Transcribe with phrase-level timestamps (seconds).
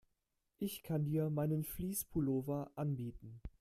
[0.57, 3.39] Ich kann dir meinen Fleece-Pullover anbieten.